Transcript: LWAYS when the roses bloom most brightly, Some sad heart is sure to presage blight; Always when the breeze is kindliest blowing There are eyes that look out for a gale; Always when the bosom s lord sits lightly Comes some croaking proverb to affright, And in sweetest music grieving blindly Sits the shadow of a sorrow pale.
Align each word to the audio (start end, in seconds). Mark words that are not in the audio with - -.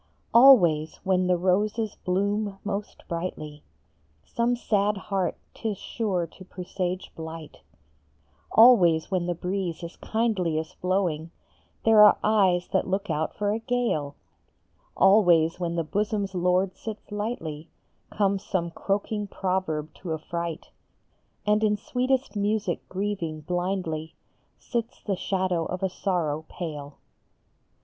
LWAYS 0.33 0.97
when 1.03 1.27
the 1.27 1.37
roses 1.37 1.93
bloom 2.03 2.57
most 2.63 3.03
brightly, 3.07 3.61
Some 4.25 4.55
sad 4.55 4.97
heart 4.97 5.37
is 5.63 5.77
sure 5.77 6.25
to 6.25 6.43
presage 6.43 7.11
blight; 7.15 7.57
Always 8.51 9.11
when 9.11 9.27
the 9.27 9.35
breeze 9.35 9.83
is 9.83 9.97
kindliest 9.97 10.81
blowing 10.81 11.29
There 11.85 12.03
are 12.03 12.17
eyes 12.23 12.67
that 12.73 12.87
look 12.87 13.11
out 13.11 13.35
for 13.35 13.51
a 13.51 13.59
gale; 13.59 14.15
Always 14.97 15.59
when 15.59 15.75
the 15.75 15.83
bosom 15.83 16.23
s 16.23 16.33
lord 16.33 16.75
sits 16.75 17.11
lightly 17.11 17.69
Comes 18.09 18.43
some 18.43 18.71
croaking 18.71 19.27
proverb 19.27 19.93
to 20.01 20.13
affright, 20.15 20.71
And 21.45 21.63
in 21.63 21.77
sweetest 21.77 22.35
music 22.35 22.89
grieving 22.89 23.41
blindly 23.41 24.15
Sits 24.57 25.03
the 25.03 25.15
shadow 25.15 25.65
of 25.65 25.83
a 25.83 25.89
sorrow 25.91 26.43
pale. 26.49 26.97